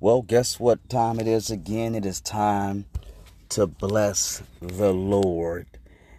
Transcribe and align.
Well, 0.00 0.22
guess 0.22 0.60
what 0.60 0.88
time 0.90 1.20
it 1.20 1.26
is 1.26 1.50
again? 1.50 1.94
It 1.94 2.06
is 2.06 2.20
time 2.20 2.84
to 3.50 3.66
bless 3.66 4.42
the 4.60 4.92
Lord. 4.92 5.66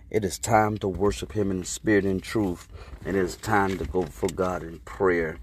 It 0.09 0.25
is 0.25 0.39
time 0.39 0.79
to 0.79 0.87
worship 0.87 1.33
Him 1.33 1.51
in 1.51 1.63
spirit 1.65 2.05
and 2.05 2.21
truth. 2.23 2.67
And 3.05 3.15
It 3.15 3.21
is 3.23 3.37
time 3.37 3.77
to 3.77 3.85
go 3.85 4.03
for 4.03 4.27
God 4.29 4.63
in 4.63 4.79
prayer. 4.79 5.37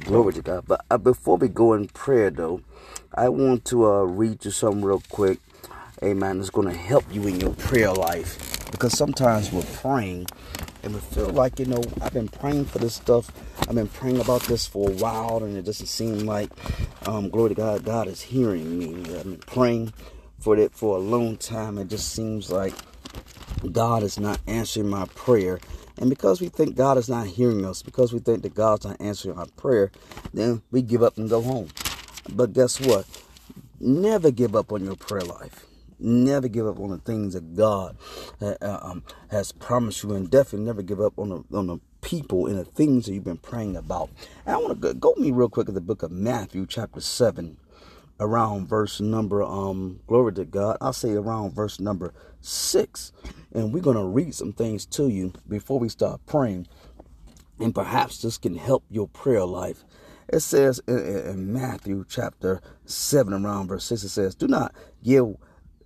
Glory 0.00 0.34
to 0.34 0.42
God. 0.42 0.64
But 0.68 0.84
uh, 0.90 0.98
before 0.98 1.38
we 1.38 1.48
go 1.48 1.72
in 1.72 1.88
prayer, 1.88 2.30
though, 2.30 2.60
I 3.14 3.30
want 3.30 3.64
to 3.66 3.86
uh, 3.86 4.02
read 4.02 4.44
you 4.44 4.50
something 4.52 4.84
real 4.84 5.02
quick. 5.08 5.38
Amen. 6.02 6.40
It's 6.40 6.50
going 6.50 6.68
to 6.68 6.76
help 6.76 7.04
you 7.12 7.26
in 7.26 7.40
your 7.40 7.54
prayer 7.54 7.92
life 7.92 8.70
because 8.70 8.96
sometimes 8.98 9.52
we're 9.52 9.62
praying 9.62 10.26
and 10.94 11.02
feel 11.02 11.30
like, 11.30 11.58
you 11.58 11.66
know, 11.66 11.82
I've 12.00 12.12
been 12.12 12.28
praying 12.28 12.66
for 12.66 12.78
this 12.78 12.94
stuff. 12.94 13.30
I've 13.68 13.74
been 13.74 13.88
praying 13.88 14.20
about 14.20 14.42
this 14.42 14.66
for 14.66 14.90
a 14.90 14.92
while, 14.92 15.42
and 15.44 15.56
it 15.56 15.62
doesn't 15.62 15.86
seem 15.86 16.20
like, 16.20 16.50
um, 17.06 17.28
glory 17.30 17.50
to 17.50 17.54
God, 17.54 17.84
God 17.84 18.08
is 18.08 18.20
hearing 18.20 18.78
me. 18.78 18.94
I've 19.14 19.24
been 19.24 19.38
praying 19.38 19.92
for 20.38 20.56
it 20.56 20.72
for 20.72 20.96
a 20.96 21.00
long 21.00 21.36
time. 21.36 21.78
It 21.78 21.88
just 21.88 22.12
seems 22.12 22.50
like 22.50 22.74
God 23.72 24.02
is 24.02 24.18
not 24.18 24.40
answering 24.46 24.88
my 24.88 25.06
prayer. 25.14 25.58
And 25.98 26.08
because 26.08 26.40
we 26.40 26.48
think 26.48 26.76
God 26.76 26.96
is 26.96 27.08
not 27.08 27.26
hearing 27.26 27.64
us, 27.64 27.82
because 27.82 28.12
we 28.12 28.20
think 28.20 28.42
that 28.42 28.54
God's 28.54 28.84
not 28.84 29.00
answering 29.00 29.36
our 29.36 29.46
prayer, 29.56 29.90
then 30.32 30.62
we 30.70 30.82
give 30.82 31.02
up 31.02 31.18
and 31.18 31.28
go 31.28 31.42
home. 31.42 31.68
But 32.28 32.52
guess 32.52 32.80
what? 32.80 33.06
Never 33.80 34.30
give 34.30 34.54
up 34.54 34.72
on 34.72 34.84
your 34.84 34.96
prayer 34.96 35.22
life. 35.22 35.67
Never 35.98 36.48
give 36.48 36.66
up 36.66 36.78
on 36.78 36.90
the 36.90 36.98
things 36.98 37.34
that 37.34 37.56
God 37.56 37.96
uh, 38.40 38.54
um, 38.60 39.02
has 39.30 39.52
promised 39.52 40.02
you, 40.02 40.14
and 40.14 40.30
definitely 40.30 40.66
never 40.66 40.82
give 40.82 41.00
up 41.00 41.18
on 41.18 41.28
the, 41.30 41.56
on 41.56 41.66
the 41.66 41.78
people 42.00 42.46
and 42.46 42.58
the 42.58 42.64
things 42.64 43.06
that 43.06 43.14
you've 43.14 43.24
been 43.24 43.36
praying 43.36 43.76
about. 43.76 44.10
And 44.46 44.54
I 44.54 44.58
want 44.58 44.80
to 44.80 44.94
go, 44.94 45.14
me 45.16 45.30
real 45.30 45.48
quick 45.48 45.68
at 45.68 45.74
the 45.74 45.80
book 45.80 46.02
of 46.02 46.10
Matthew, 46.10 46.66
chapter 46.66 47.00
7, 47.00 47.56
around 48.20 48.68
verse 48.68 49.00
number, 49.00 49.42
um, 49.42 50.00
glory 50.06 50.32
to 50.34 50.44
God, 50.44 50.76
I'll 50.80 50.92
say 50.92 51.12
around 51.12 51.54
verse 51.54 51.80
number 51.80 52.12
6. 52.40 53.12
And 53.52 53.72
we're 53.72 53.82
going 53.82 53.96
to 53.96 54.04
read 54.04 54.34
some 54.34 54.52
things 54.52 54.86
to 54.86 55.08
you 55.08 55.32
before 55.48 55.78
we 55.78 55.88
start 55.88 56.20
praying. 56.26 56.68
And 57.58 57.74
perhaps 57.74 58.22
this 58.22 58.38
can 58.38 58.56
help 58.56 58.84
your 58.90 59.08
prayer 59.08 59.44
life. 59.44 59.84
It 60.28 60.40
says 60.40 60.80
in, 60.86 60.98
in 60.98 61.52
Matthew 61.52 62.04
chapter 62.08 62.60
7, 62.84 63.32
around 63.32 63.68
verse 63.68 63.84
6, 63.84 64.04
it 64.04 64.08
says, 64.10 64.34
Do 64.34 64.46
not 64.46 64.74
give 65.02 65.36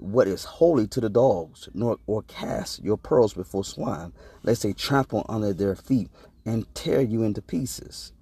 what 0.03 0.29
is 0.29 0.45
holy 0.45 0.87
to 0.89 1.01
the 1.01 1.09
dogs, 1.09 1.69
nor 1.75 1.99
or 2.07 2.23
cast 2.23 2.83
your 2.83 2.97
pearls 2.97 3.35
before 3.35 3.65
swine, 3.65 4.13
lest 4.43 4.63
they 4.63 4.73
trample 4.73 5.25
under 5.29 5.53
their 5.53 5.77
feet 5.77 6.09
and 6.45 6.73
tear 6.75 7.01
you 7.01 7.23
into 7.23 7.43
pieces. 7.43 8.13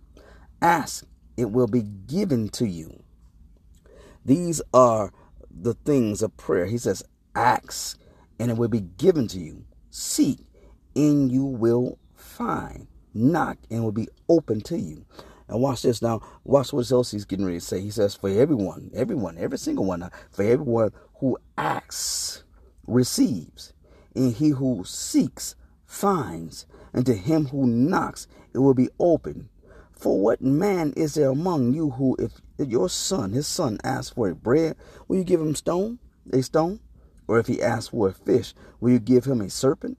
Ask, 0.62 1.05
it 1.36 1.51
will 1.51 1.67
be 1.67 1.83
given 1.83 2.48
to 2.51 2.67
you. 2.67 3.03
These 4.25 4.61
are 4.75 5.12
the 5.51 5.75
things 5.75 6.23
of 6.23 6.36
prayer. 6.36 6.67
He 6.67 6.78
says, 6.78 7.03
Ask, 7.34 7.98
and 8.39 8.51
it 8.51 8.58
will 8.58 8.69
be 8.69 8.81
given 8.81 9.27
to 9.28 9.39
you. 9.39 9.64
Seek, 9.91 10.41
and 10.95 11.33
you 11.33 11.45
will 11.45 11.98
find. 12.14 12.86
Knock, 13.14 13.58
and 13.70 13.81
it 13.81 13.83
will 13.83 13.92
be 13.92 14.08
open 14.28 14.61
to 14.62 14.78
you. 14.78 15.06
And 15.48 15.61
watch 15.61 15.83
this 15.83 16.01
now. 16.01 16.20
Watch 16.45 16.73
what 16.73 16.91
else 16.92 17.11
he's 17.11 17.25
getting 17.25 17.45
ready 17.45 17.58
to 17.58 17.64
say. 17.64 17.81
He 17.81 17.91
says, 17.91 18.14
For 18.14 18.28
everyone, 18.28 18.91
everyone, 18.95 19.36
every 19.39 19.58
single 19.58 19.84
one, 19.84 20.08
for 20.31 20.45
everyone 20.45 20.92
who 21.20 21.38
asks 21.56 22.44
receives, 22.86 23.72
and 24.14 24.34
he 24.34 24.50
who 24.50 24.82
seeks 24.84 25.54
finds, 25.86 26.66
and 26.92 27.06
to 27.06 27.14
him 27.14 27.46
who 27.46 27.66
knocks 27.66 28.27
it 28.52 28.58
will 28.58 28.74
be 28.74 28.88
open. 28.98 29.48
For 29.92 30.18
what 30.18 30.40
man 30.40 30.94
is 30.96 31.14
there 31.14 31.30
among 31.30 31.74
you 31.74 31.90
who, 31.90 32.16
if 32.18 32.40
your 32.58 32.88
son, 32.88 33.32
his 33.32 33.46
son, 33.46 33.78
asks 33.84 34.14
for 34.14 34.30
a 34.30 34.34
bread, 34.34 34.77
will 35.06 35.18
you 35.18 35.24
give 35.24 35.40
him 35.40 35.54
stone, 35.54 35.98
a 36.32 36.42
stone? 36.42 36.80
Or 37.28 37.38
if 37.38 37.46
he 37.46 37.62
asks 37.62 37.88
for 37.88 38.08
a 38.08 38.12
fish, 38.12 38.55
will 38.80 38.92
you 38.92 38.98
give 38.98 39.27
him 39.27 39.42
a 39.42 39.50
serpent? 39.50 39.98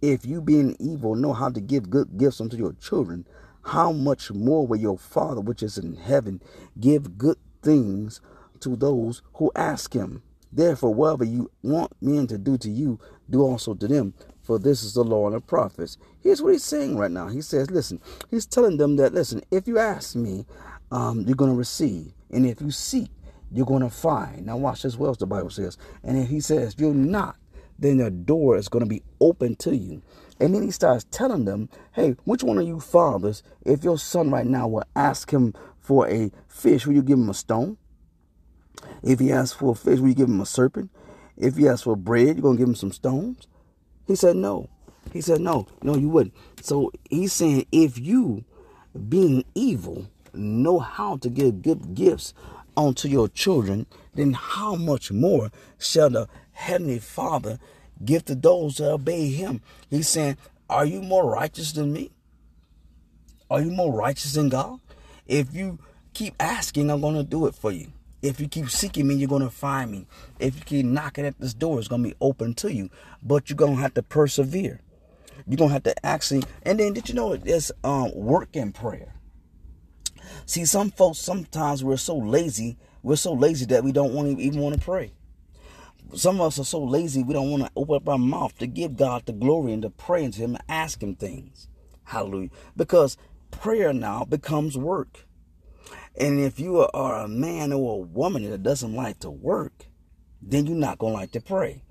If 0.00 0.24
you, 0.24 0.40
being 0.40 0.76
evil, 0.80 1.14
know 1.14 1.34
how 1.34 1.50
to 1.50 1.60
give 1.60 1.90
good 1.90 2.16
gifts 2.16 2.40
unto 2.40 2.56
your 2.56 2.72
children, 2.72 3.26
how 3.64 3.92
much 3.92 4.30
more 4.32 4.66
will 4.66 4.78
your 4.78 4.98
Father 4.98 5.40
which 5.40 5.62
is 5.62 5.78
in 5.78 5.96
heaven 5.96 6.40
give 6.80 7.18
good 7.18 7.38
things 7.62 8.20
to 8.60 8.76
those 8.76 9.22
who 9.34 9.52
ask 9.54 9.92
him? 9.94 10.22
Therefore, 10.54 10.94
whatever 10.94 11.24
you 11.24 11.50
want 11.62 11.92
men 12.00 12.28
to 12.28 12.38
do 12.38 12.56
to 12.58 12.70
you, 12.70 13.00
do 13.28 13.42
also 13.42 13.74
to 13.74 13.88
them. 13.88 14.14
For 14.42 14.58
this 14.58 14.84
is 14.84 14.94
the 14.94 15.02
law 15.02 15.26
and 15.26 15.34
the 15.34 15.40
prophets. 15.40 15.98
Here's 16.22 16.40
what 16.40 16.52
he's 16.52 16.64
saying 16.64 16.96
right 16.96 17.10
now. 17.10 17.28
He 17.28 17.40
says, 17.40 17.70
listen, 17.70 18.00
he's 18.30 18.46
telling 18.46 18.76
them 18.76 18.96
that, 18.96 19.14
listen, 19.14 19.42
if 19.50 19.66
you 19.66 19.78
ask 19.78 20.14
me, 20.14 20.46
um, 20.92 21.24
you're 21.26 21.34
going 21.34 21.50
to 21.50 21.56
receive. 21.56 22.12
And 22.30 22.46
if 22.46 22.60
you 22.60 22.70
seek, 22.70 23.10
you're 23.50 23.66
going 23.66 23.82
to 23.82 23.90
find. 23.90 24.46
Now, 24.46 24.56
watch 24.56 24.82
this 24.82 24.96
well, 24.96 25.10
as 25.10 25.18
the 25.18 25.26
Bible 25.26 25.50
says. 25.50 25.76
And 26.02 26.18
if 26.18 26.28
he 26.28 26.40
says, 26.40 26.74
"If 26.74 26.80
you're 26.80 26.94
not, 26.94 27.36
then 27.78 27.96
the 27.96 28.10
door 28.10 28.56
is 28.56 28.68
going 28.68 28.84
to 28.84 28.88
be 28.88 29.02
open 29.20 29.56
to 29.56 29.74
you. 29.74 30.02
And 30.40 30.54
then 30.54 30.62
he 30.62 30.70
starts 30.70 31.06
telling 31.10 31.44
them, 31.44 31.68
hey, 31.92 32.16
which 32.24 32.42
one 32.42 32.58
of 32.58 32.66
you 32.66 32.80
fathers, 32.80 33.42
if 33.64 33.84
your 33.84 33.98
son 33.98 34.30
right 34.30 34.46
now 34.46 34.68
will 34.68 34.84
ask 34.94 35.32
him 35.32 35.54
for 35.80 36.08
a 36.08 36.30
fish, 36.48 36.86
will 36.86 36.94
you 36.94 37.02
give 37.02 37.18
him 37.18 37.30
a 37.30 37.34
stone? 37.34 37.76
If 39.04 39.20
he 39.20 39.30
asks 39.30 39.56
for 39.56 39.72
a 39.72 39.74
fish, 39.74 40.00
will 40.00 40.08
you 40.08 40.14
give 40.14 40.28
him 40.28 40.40
a 40.40 40.46
serpent? 40.46 40.90
If 41.36 41.56
he 41.56 41.68
asks 41.68 41.82
for 41.82 41.96
bread, 41.96 42.36
you're 42.36 42.42
going 42.42 42.56
to 42.56 42.60
give 42.60 42.68
him 42.68 42.74
some 42.74 42.92
stones? 42.92 43.46
He 44.06 44.16
said, 44.16 44.36
no. 44.36 44.68
He 45.12 45.20
said, 45.20 45.40
no, 45.40 45.66
no, 45.82 45.94
you 45.96 46.08
wouldn't. 46.08 46.34
So 46.62 46.90
he's 47.10 47.32
saying, 47.32 47.66
if 47.70 47.98
you, 47.98 48.44
being 49.08 49.44
evil, 49.54 50.06
know 50.32 50.78
how 50.78 51.16
to 51.18 51.28
give 51.28 51.62
good 51.62 51.94
gifts 51.94 52.32
unto 52.76 53.08
your 53.08 53.28
children, 53.28 53.86
then 54.14 54.32
how 54.32 54.74
much 54.74 55.12
more 55.12 55.50
shall 55.78 56.10
the 56.10 56.28
Heavenly 56.52 56.98
Father 56.98 57.58
give 58.04 58.24
to 58.26 58.34
those 58.34 58.76
that 58.76 58.90
obey 58.90 59.30
Him? 59.30 59.60
He's 59.90 60.08
saying, 60.08 60.36
Are 60.68 60.84
you 60.84 61.02
more 61.02 61.30
righteous 61.30 61.72
than 61.72 61.92
me? 61.92 62.10
Are 63.50 63.60
you 63.60 63.70
more 63.70 63.92
righteous 63.92 64.32
than 64.32 64.48
God? 64.48 64.80
If 65.26 65.54
you 65.54 65.78
keep 66.12 66.34
asking, 66.40 66.90
I'm 66.90 67.00
going 67.00 67.16
to 67.16 67.24
do 67.24 67.46
it 67.46 67.54
for 67.54 67.70
you. 67.70 67.88
If 68.24 68.40
you 68.40 68.48
keep 68.48 68.70
seeking 68.70 69.06
me, 69.06 69.16
you're 69.16 69.28
going 69.28 69.42
to 69.42 69.50
find 69.50 69.90
me. 69.90 70.06
If 70.38 70.56
you 70.56 70.62
keep 70.62 70.86
knocking 70.86 71.26
at 71.26 71.38
this 71.38 71.52
door, 71.52 71.78
it's 71.78 71.88
going 71.88 72.02
to 72.02 72.08
be 72.08 72.16
open 72.22 72.54
to 72.54 72.72
you. 72.72 72.88
But 73.22 73.50
you're 73.50 73.56
going 73.56 73.76
to 73.76 73.82
have 73.82 73.92
to 73.94 74.02
persevere. 74.02 74.80
You're 75.46 75.58
going 75.58 75.68
to 75.68 75.74
have 75.74 75.82
to 75.82 76.06
actually, 76.06 76.42
and 76.62 76.80
then 76.80 76.94
did 76.94 77.10
you 77.10 77.14
know 77.14 77.36
there's 77.36 77.70
um, 77.84 78.14
work 78.14 78.56
in 78.56 78.72
prayer? 78.72 79.12
See, 80.46 80.64
some 80.64 80.90
folks, 80.90 81.18
sometimes 81.18 81.84
we're 81.84 81.98
so 81.98 82.16
lazy, 82.16 82.78
we're 83.02 83.16
so 83.16 83.34
lazy 83.34 83.66
that 83.66 83.84
we 83.84 83.92
don't 83.92 84.14
want 84.14 84.38
to 84.38 84.42
even 84.42 84.60
want 84.60 84.74
to 84.74 84.80
pray. 84.80 85.12
Some 86.14 86.40
of 86.40 86.46
us 86.46 86.58
are 86.58 86.64
so 86.64 86.82
lazy, 86.82 87.22
we 87.22 87.34
don't 87.34 87.50
want 87.50 87.64
to 87.64 87.70
open 87.76 87.96
up 87.96 88.08
our 88.08 88.16
mouth 88.16 88.56
to 88.56 88.66
give 88.66 88.96
God 88.96 89.26
the 89.26 89.34
glory 89.34 89.74
and 89.74 89.82
to 89.82 89.90
pray 89.90 90.30
to 90.30 90.38
Him 90.38 90.54
and 90.54 90.64
ask 90.66 91.02
Him 91.02 91.14
things. 91.14 91.68
Hallelujah. 92.04 92.50
Because 92.74 93.18
prayer 93.50 93.92
now 93.92 94.24
becomes 94.24 94.78
work. 94.78 95.26
And 96.16 96.38
if 96.38 96.60
you 96.60 96.78
are 96.78 97.24
a 97.24 97.28
man 97.28 97.72
or 97.72 97.94
a 97.94 98.06
woman 98.06 98.48
that 98.48 98.62
doesn't 98.62 98.94
like 98.94 99.18
to 99.20 99.30
work, 99.30 99.86
then 100.40 100.66
you're 100.66 100.76
not 100.76 100.98
going 100.98 101.12
to 101.12 101.18
like 101.18 101.32
to 101.32 101.40
pray. 101.40 101.82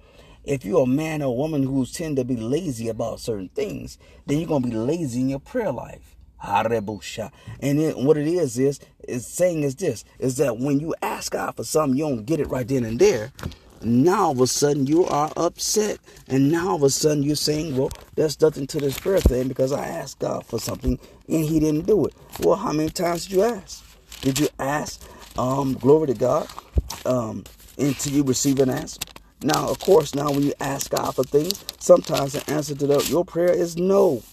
If 0.44 0.64
you're 0.66 0.84
a 0.84 0.88
man 0.88 1.22
or 1.22 1.28
a 1.28 1.32
woman 1.32 1.64
who 1.64 1.86
tend 1.86 2.18
to 2.18 2.26
be 2.26 2.36
lazy 2.36 2.90
about 2.90 3.20
certain 3.20 3.50
things, 3.50 3.98
then 4.26 4.40
you're 4.40 4.48
going 4.48 4.64
to 4.64 4.70
be 4.70 4.76
lazy 4.76 5.22
in 5.22 5.30
your 5.30 5.40
prayer 5.40 5.72
life. 5.72 6.16
And 6.46 7.80
then 7.80 8.06
what 8.06 8.18
it 8.18 8.28
is 8.28 8.60
is 8.60 8.80
is 9.08 9.26
saying 9.26 9.64
is 9.64 9.76
this 9.76 10.04
is 10.20 10.36
that 10.38 10.58
when 10.58 10.80
you 10.80 10.94
ask 11.02 11.32
God 11.32 11.56
for 11.56 11.64
something, 11.64 11.98
you 11.98 12.04
don't 12.04 12.26
get 12.26 12.42
it 12.42 12.50
right 12.50 12.68
then 12.68 12.84
and 12.84 13.00
there. 13.00 13.32
Now 13.82 14.26
all 14.26 14.32
of 14.32 14.42
a 14.42 14.48
sudden 14.48 14.86
you 14.86 15.06
are 15.06 15.32
upset, 15.38 16.00
and 16.28 16.52
now 16.52 16.72
all 16.72 16.76
of 16.76 16.84
a 16.84 16.90
sudden 16.90 17.24
you're 17.24 17.38
saying, 17.38 17.78
"Well, 17.78 17.92
there's 18.16 18.40
nothing 18.42 18.68
to 18.68 18.80
this 18.80 19.00
prayer 19.00 19.20
thing 19.20 19.48
because 19.48 19.72
I 19.72 19.86
asked 19.88 20.20
God 20.20 20.46
for 20.46 20.60
something 20.60 21.00
and 21.30 21.46
He 21.46 21.60
didn't 21.62 21.86
do 21.86 22.06
it." 22.06 22.14
Well, 22.42 22.58
how 22.58 22.74
many 22.74 22.90
times 22.90 23.28
did 23.28 23.34
you 23.34 23.44
ask? 23.44 23.84
Did 24.24 24.40
you 24.40 24.50
ask? 24.60 25.02
Um, 25.38 25.76
glory 25.76 26.08
to 26.08 26.16
God. 26.16 26.48
Um, 27.06 27.44
until 27.78 28.14
you 28.14 28.24
receive 28.24 28.60
an 28.60 28.72
answer. 28.72 29.02
Now, 29.44 29.70
of 29.70 29.80
course, 29.80 30.16
now 30.16 30.32
when 30.32 30.44
you 30.44 30.54
ask 30.62 30.92
God 30.92 31.12
for 31.14 31.26
things, 31.26 31.64
sometimes 31.80 32.34
the 32.34 32.50
answer 32.50 32.76
to 32.76 32.88
the, 32.88 33.00
your 33.10 33.26
prayer 33.26 33.52
is 33.52 33.78
no. 33.78 34.24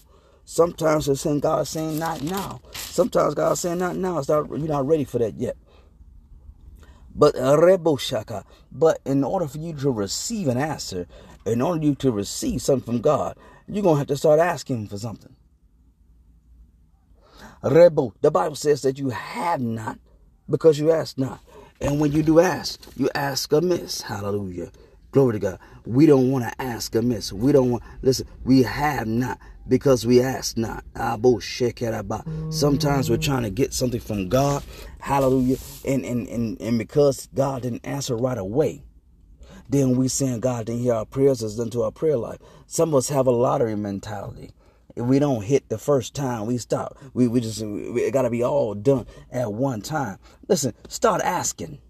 Sometimes 0.45 1.09
it's 1.09 1.23
saying 1.23 1.41
God 1.41 1.67
saying 1.67 1.99
not 1.99 2.23
now. 2.23 2.61
Sometimes 2.75 3.35
God 3.35 3.59
saying 3.59 3.79
not 3.79 3.97
now. 3.97 4.19
It's 4.19 4.29
not, 4.29 4.49
you're 4.49 4.59
not 4.61 4.87
ready 4.87 5.05
for 5.05 5.19
that 5.19 5.35
yet. 5.35 5.57
But 7.15 7.35
rebo 7.35 7.99
shaka. 7.99 8.45
But 8.73 9.01
in 9.05 9.25
order 9.25 9.49
for 9.49 9.59
you 9.59 9.75
to 9.75 9.91
receive 9.91 10.49
an 10.49 10.59
answer, 10.59 11.07
in 11.47 11.61
order 11.63 11.85
you 11.85 11.97
to 11.97 12.13
receive 12.13 12.63
something 12.63 12.95
from 12.95 13.01
God, 13.03 13.37
you're 13.69 13.83
gonna 13.83 13.99
have 13.99 14.09
to 14.09 14.17
start 14.17 14.41
asking 14.41 14.89
for 14.89 14.99
something. 14.99 15.35
Rebo, 17.63 18.13
the 18.21 18.31
Bible 18.31 18.57
says 18.57 18.83
that 18.83 18.99
you 18.99 19.11
have 19.11 19.61
not 19.61 19.99
because 20.49 20.79
you 20.79 20.91
ask 20.91 21.19
not. 21.19 21.41
And 21.81 22.01
when 22.01 22.13
you 22.13 22.23
do 22.23 22.41
ask, 22.41 22.81
you 22.97 23.09
ask 23.15 23.53
amiss. 23.53 24.03
Hallelujah. 24.03 24.71
Glory 25.13 25.35
to 25.35 25.39
God. 25.39 25.59
We 25.87 26.07
don't 26.07 26.31
want 26.31 26.45
to 26.45 26.63
ask 26.63 26.95
amiss. 26.95 27.33
We 27.33 27.53
don't 27.53 27.71
want, 27.71 27.83
listen, 28.03 28.27
we 28.45 28.63
have 28.63 29.07
not 29.07 29.39
because 29.67 30.07
we 30.07 30.21
ask 30.21 30.57
not. 30.57 30.85
Sometimes 32.51 33.11
we're 33.11 33.17
trying 33.17 33.43
to 33.43 33.51
get 33.51 33.73
something 33.73 34.01
from 34.01 34.29
God. 34.29 34.63
Hallelujah. 35.01 35.57
And, 35.87 36.05
and, 36.05 36.29
and, 36.29 36.61
and 36.61 36.79
because 36.79 37.29
God 37.35 37.63
didn't 37.63 37.87
answer 37.87 38.17
right 38.17 38.39
away, 38.39 38.85
then 39.69 39.97
we 39.97 40.09
saying 40.09 40.41
God 40.41 40.67
didn't 40.67 40.83
hear 40.83 40.95
our 40.95 41.07
prayers 41.07 41.43
as 41.43 41.57
done 41.57 41.71
to 41.71 41.83
our 41.83 41.93
prayer 41.93 42.17
life. 42.17 42.39
Some 42.67 42.91
of 42.91 42.97
us 42.97 43.09
have 43.09 43.27
a 43.27 43.31
lottery 43.31 43.77
mentality. 43.77 44.51
If 44.97 45.05
we 45.05 45.19
don't 45.19 45.43
hit 45.43 45.69
the 45.69 45.79
first 45.79 46.15
time, 46.15 46.47
we 46.47 46.59
stop. 46.59 46.99
We, 47.15 47.29
we 47.29 47.41
just, 47.41 47.63
it 47.63 48.13
got 48.13 48.23
to 48.23 48.31
be 48.31 48.43
all 48.43 48.75
done 48.75 49.07
at 49.31 49.53
one 49.53 49.83
time. 49.83 50.19
Listen, 50.49 50.75
start 50.89 51.21
asking. 51.23 51.81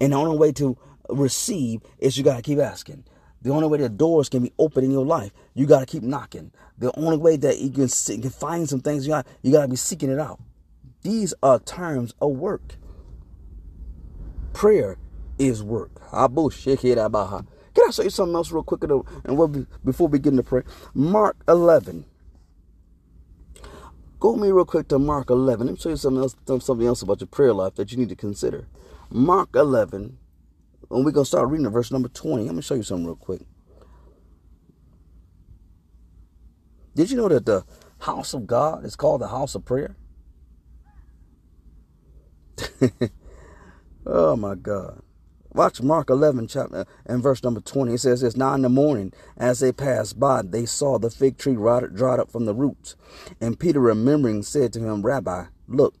And 0.00 0.12
the 0.12 0.16
only 0.16 0.36
way 0.36 0.52
to 0.52 0.76
receive 1.08 1.80
is 1.98 2.16
you 2.16 2.24
got 2.24 2.36
to 2.36 2.42
keep 2.42 2.58
asking. 2.58 3.04
The 3.42 3.52
only 3.52 3.68
way 3.68 3.78
the 3.78 3.88
doors 3.88 4.28
can 4.28 4.42
be 4.42 4.52
open 4.58 4.84
in 4.84 4.90
your 4.90 5.04
life, 5.06 5.32
you 5.54 5.66
got 5.66 5.80
to 5.80 5.86
keep 5.86 6.02
knocking. 6.02 6.52
The 6.78 6.92
only 6.98 7.16
way 7.16 7.36
that 7.36 7.58
you 7.58 7.70
can, 7.70 7.88
see, 7.88 8.18
can 8.18 8.30
find 8.30 8.68
some 8.68 8.80
things, 8.80 9.06
you 9.06 9.12
got 9.12 9.26
you 9.42 9.52
got 9.52 9.62
to 9.62 9.68
be 9.68 9.76
seeking 9.76 10.10
it 10.10 10.18
out. 10.18 10.40
These 11.02 11.32
are 11.42 11.60
terms 11.60 12.12
of 12.20 12.32
work. 12.32 12.74
Prayer 14.52 14.96
is 15.38 15.62
work. 15.62 16.00
Can 17.76 17.84
I 17.88 17.90
show 17.90 18.04
you 18.04 18.10
something 18.10 18.34
else 18.34 18.50
real 18.50 18.62
quick? 18.62 18.82
And 18.84 19.36
we'll 19.36 19.48
be, 19.48 19.66
before 19.84 20.08
we 20.08 20.18
get 20.18 20.30
into 20.30 20.42
prayer, 20.42 20.64
Mark 20.94 21.36
11. 21.46 22.06
Go 24.18 24.32
with 24.32 24.40
me 24.40 24.50
real 24.50 24.64
quick 24.64 24.88
to 24.88 24.98
Mark 24.98 25.28
11. 25.28 25.66
Let 25.66 25.74
me 25.74 25.78
show 25.78 25.90
you 25.90 25.96
something 25.96 26.22
else, 26.22 26.34
something 26.64 26.86
else 26.86 27.02
about 27.02 27.20
your 27.20 27.28
prayer 27.28 27.52
life 27.52 27.74
that 27.74 27.92
you 27.92 27.98
need 27.98 28.08
to 28.08 28.16
consider. 28.16 28.66
Mark 29.10 29.50
11, 29.54 30.16
and 30.90 31.04
we're 31.04 31.10
going 31.10 31.24
to 31.24 31.28
start 31.28 31.50
reading 31.50 31.68
verse 31.68 31.92
number 31.92 32.08
20. 32.08 32.44
Let 32.44 32.54
me 32.54 32.62
show 32.62 32.76
you 32.76 32.82
something 32.82 33.04
real 33.04 33.16
quick. 33.16 33.42
Did 36.94 37.10
you 37.10 37.18
know 37.18 37.28
that 37.28 37.44
the 37.44 37.66
house 37.98 38.32
of 38.32 38.46
God 38.46 38.86
is 38.86 38.96
called 38.96 39.20
the 39.20 39.28
house 39.28 39.54
of 39.54 39.66
prayer? 39.66 39.96
oh 44.06 44.34
my 44.34 44.54
God. 44.54 45.02
Watch 45.56 45.80
Mark 45.80 46.10
11, 46.10 46.48
chapter 46.48 46.84
and 47.06 47.22
verse 47.22 47.42
number 47.42 47.62
20. 47.62 47.94
It 47.94 47.98
says 48.00 48.22
it's 48.22 48.36
Now 48.36 48.52
in 48.52 48.60
the 48.60 48.68
morning, 48.68 49.14
as 49.38 49.60
they 49.60 49.72
passed 49.72 50.20
by, 50.20 50.42
they 50.42 50.66
saw 50.66 50.98
the 50.98 51.08
fig 51.08 51.38
tree 51.38 51.56
rotted, 51.56 51.96
dried 51.96 52.20
up 52.20 52.30
from 52.30 52.44
the 52.44 52.52
roots. 52.52 52.94
And 53.40 53.58
Peter, 53.58 53.80
remembering, 53.80 54.42
said 54.42 54.74
to 54.74 54.80
him, 54.80 55.00
Rabbi, 55.00 55.46
look, 55.66 55.94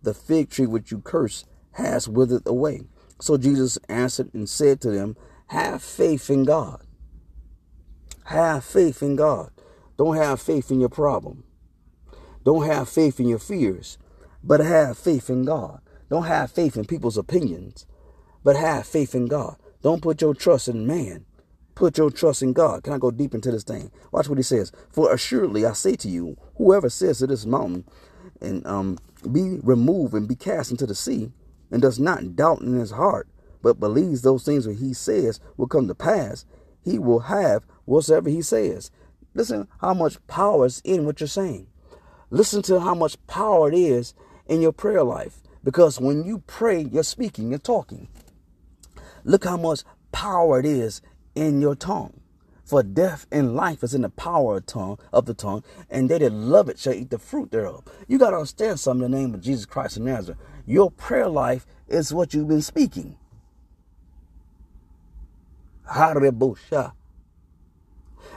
the 0.00 0.14
fig 0.14 0.48
tree 0.48 0.68
which 0.68 0.92
you 0.92 1.00
curse 1.00 1.44
has 1.72 2.08
withered 2.08 2.46
away. 2.46 2.82
So 3.20 3.36
Jesus 3.36 3.80
answered 3.88 4.32
and 4.32 4.48
said 4.48 4.80
to 4.82 4.92
them, 4.92 5.16
Have 5.48 5.82
faith 5.82 6.30
in 6.30 6.44
God. 6.44 6.80
Have 8.26 8.64
faith 8.64 9.02
in 9.02 9.16
God. 9.16 9.50
Don't 9.98 10.18
have 10.18 10.40
faith 10.40 10.70
in 10.70 10.78
your 10.78 10.88
problem. 10.88 11.42
Don't 12.44 12.64
have 12.64 12.88
faith 12.88 13.18
in 13.18 13.26
your 13.26 13.40
fears, 13.40 13.98
but 14.44 14.60
have 14.60 14.96
faith 14.96 15.28
in 15.28 15.44
God. 15.44 15.80
Don't 16.08 16.26
have 16.26 16.52
faith 16.52 16.76
in 16.76 16.84
people's 16.84 17.18
opinions, 17.18 17.86
but 18.44 18.56
have 18.56 18.86
faith 18.86 19.14
in 19.14 19.26
God. 19.26 19.56
Don't 19.82 20.02
put 20.02 20.20
your 20.20 20.34
trust 20.34 20.68
in 20.68 20.86
man. 20.86 21.24
Put 21.74 21.96
your 21.96 22.10
trust 22.10 22.42
in 22.42 22.52
God. 22.52 22.82
Can 22.82 22.92
I 22.92 22.98
go 22.98 23.10
deep 23.10 23.34
into 23.34 23.50
this 23.50 23.64
thing? 23.64 23.90
Watch 24.12 24.28
what 24.28 24.38
he 24.38 24.42
says. 24.42 24.72
For 24.90 25.12
assuredly 25.12 25.64
I 25.64 25.72
say 25.72 25.96
to 25.96 26.08
you, 26.08 26.36
whoever 26.56 26.90
says 26.90 27.18
to 27.18 27.26
this 27.26 27.46
mountain, 27.46 27.84
and 28.40 28.66
um, 28.66 28.98
be 29.32 29.58
removed 29.62 30.14
and 30.14 30.28
be 30.28 30.34
cast 30.34 30.70
into 30.70 30.86
the 30.86 30.94
sea, 30.94 31.32
and 31.70 31.80
does 31.80 31.98
not 31.98 32.36
doubt 32.36 32.60
in 32.60 32.74
his 32.74 32.90
heart, 32.90 33.28
but 33.62 33.80
believes 33.80 34.22
those 34.22 34.44
things 34.44 34.64
that 34.64 34.78
he 34.78 34.92
says 34.92 35.40
will 35.56 35.68
come 35.68 35.88
to 35.88 35.94
pass, 35.94 36.44
he 36.82 36.98
will 36.98 37.20
have 37.20 37.64
whatsoever 37.84 38.28
he 38.28 38.42
says. 38.42 38.90
Listen 39.34 39.68
how 39.80 39.94
much 39.94 40.24
power 40.26 40.66
is 40.66 40.80
in 40.84 41.06
what 41.06 41.20
you're 41.20 41.28
saying. 41.28 41.66
Listen 42.30 42.62
to 42.62 42.80
how 42.80 42.94
much 42.94 43.24
power 43.26 43.68
it 43.68 43.74
is 43.74 44.14
in 44.46 44.60
your 44.60 44.72
prayer 44.72 45.02
life. 45.02 45.40
Because 45.62 46.00
when 46.00 46.24
you 46.24 46.42
pray, 46.46 46.82
you're 46.82 47.02
speaking, 47.02 47.50
you're 47.50 47.58
talking. 47.58 48.08
Look 49.24 49.44
how 49.44 49.56
much 49.56 49.82
power 50.12 50.60
it 50.60 50.66
is 50.66 51.02
in 51.34 51.60
your 51.60 51.74
tongue. 51.74 52.20
For 52.64 52.82
death 52.84 53.26
and 53.32 53.56
life 53.56 53.82
is 53.82 53.94
in 53.94 54.02
the 54.02 54.10
power 54.10 54.58
of 54.58 54.66
tongue 54.66 54.98
of 55.12 55.26
the 55.26 55.34
tongue, 55.34 55.64
and 55.90 56.08
they 56.08 56.18
that 56.18 56.32
love 56.32 56.68
it 56.68 56.78
shall 56.78 56.94
eat 56.94 57.10
the 57.10 57.18
fruit 57.18 57.50
thereof. 57.50 57.82
You 58.06 58.18
got 58.18 58.30
to 58.30 58.36
understand 58.36 58.78
something 58.78 59.04
in 59.06 59.10
the 59.10 59.18
name 59.18 59.34
of 59.34 59.40
Jesus 59.40 59.66
Christ 59.66 59.96
of 59.96 60.04
Nazareth. 60.04 60.38
Your 60.66 60.90
prayer 60.90 61.28
life 61.28 61.66
is 61.88 62.14
what 62.14 62.32
you've 62.32 62.48
been 62.48 62.62
speaking. 62.62 63.16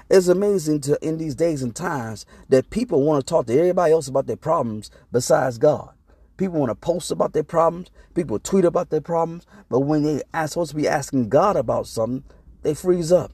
It's 0.10 0.28
amazing 0.28 0.82
to 0.82 1.08
in 1.08 1.18
these 1.20 1.36
days 1.36 1.62
and 1.62 1.76
times 1.76 2.26
that 2.50 2.72
people 2.72 3.04
want 3.04 3.26
to 3.26 3.30
talk 3.30 3.46
to 3.48 3.58
everybody 3.58 3.94
else 3.94 4.08
about 4.08 4.26
their 4.26 4.36
problems 4.36 4.90
besides 5.12 5.60
God. 5.60 5.94
People 6.38 6.60
want 6.60 6.72
to 6.72 6.76
post 6.76 7.12
about 7.12 7.34
their 7.34 7.44
problems. 7.44 7.90
People 8.14 8.40
tweet 8.40 8.66
about 8.66 8.90
their 8.90 9.02
problems. 9.02 9.46
But 9.70 9.82
when 9.82 10.04
they 10.04 10.22
are 10.34 10.48
supposed 10.48 10.72
to 10.72 10.76
be 10.76 10.88
asking 10.88 11.30
God 11.30 11.56
about 11.56 11.88
something, 11.88 12.24
they 12.64 12.74
freeze 12.74 13.12
up. 13.12 13.32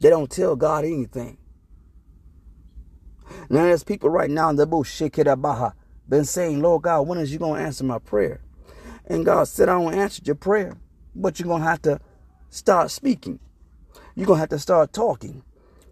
They 0.00 0.10
don't 0.10 0.30
tell 0.30 0.56
God 0.56 0.84
anything. 0.84 1.38
Now 3.48 3.64
there's 3.64 3.84
people 3.84 4.10
right 4.10 4.30
now 4.30 4.50
in 4.50 4.56
the 4.56 4.66
bullshit 4.66 5.14
baha 5.40 5.74
been 6.08 6.24
saying, 6.24 6.60
Lord 6.60 6.82
God, 6.82 7.02
when 7.02 7.18
is 7.18 7.32
you 7.32 7.38
going 7.38 7.60
to 7.60 7.66
answer 7.66 7.84
my 7.84 7.98
prayer? 7.98 8.40
And 9.06 9.24
God 9.24 9.44
said, 9.44 9.68
I 9.68 9.78
don't 9.78 9.94
answer 9.94 10.22
your 10.24 10.34
prayer, 10.34 10.76
but 11.14 11.38
you're 11.38 11.46
going 11.48 11.62
to 11.62 11.68
have 11.68 11.82
to 11.82 12.00
start 12.48 12.90
speaking. 12.90 13.38
You're 14.14 14.26
going 14.26 14.38
to 14.38 14.40
have 14.40 14.48
to 14.50 14.58
start 14.58 14.92
talking. 14.92 15.44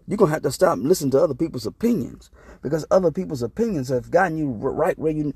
You're 0.07 0.17
going 0.17 0.29
to 0.29 0.33
have 0.33 0.43
to 0.43 0.51
stop 0.51 0.79
listening 0.79 1.11
to 1.11 1.21
other 1.21 1.35
people's 1.35 1.65
opinions 1.65 2.31
because 2.61 2.85
other 2.91 3.11
people's 3.11 3.43
opinions 3.43 3.89
have 3.89 4.11
gotten 4.11 4.37
you 4.37 4.49
right 4.49 4.97
where 4.97 5.13
you 5.13 5.33